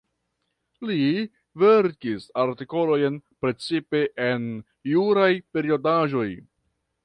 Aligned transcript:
Li 0.91 0.95
verkis 1.63 2.25
artikolojn 2.45 3.21
precipe 3.45 4.03
en 4.31 4.51
juraj 4.95 5.33
periodaĵoj. 5.57 6.29